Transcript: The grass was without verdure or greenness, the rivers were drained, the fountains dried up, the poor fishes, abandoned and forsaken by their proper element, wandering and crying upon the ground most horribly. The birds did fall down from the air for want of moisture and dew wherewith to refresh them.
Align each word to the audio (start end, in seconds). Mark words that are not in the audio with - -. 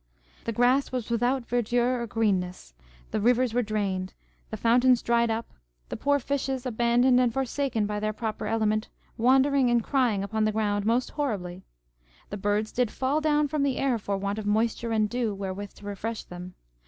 The 0.45 0.51
grass 0.51 0.91
was 0.91 1.11
without 1.11 1.45
verdure 1.47 2.01
or 2.01 2.07
greenness, 2.07 2.73
the 3.11 3.21
rivers 3.21 3.53
were 3.53 3.61
drained, 3.61 4.15
the 4.49 4.57
fountains 4.57 5.03
dried 5.03 5.29
up, 5.29 5.53
the 5.89 5.95
poor 5.95 6.17
fishes, 6.17 6.65
abandoned 6.65 7.19
and 7.19 7.31
forsaken 7.31 7.85
by 7.85 7.99
their 7.99 8.11
proper 8.11 8.47
element, 8.47 8.89
wandering 9.15 9.69
and 9.69 9.83
crying 9.83 10.23
upon 10.23 10.43
the 10.45 10.51
ground 10.51 10.87
most 10.87 11.11
horribly. 11.11 11.61
The 12.31 12.37
birds 12.37 12.71
did 12.71 12.89
fall 12.89 13.21
down 13.21 13.47
from 13.47 13.61
the 13.61 13.77
air 13.77 13.99
for 13.99 14.17
want 14.17 14.39
of 14.39 14.47
moisture 14.47 14.91
and 14.91 15.07
dew 15.07 15.35
wherewith 15.35 15.75
to 15.75 15.85
refresh 15.85 16.23
them. 16.23 16.55